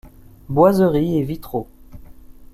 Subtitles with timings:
[0.49, 1.67] Boiseries et vitraux.